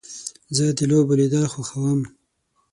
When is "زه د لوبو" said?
0.55-1.13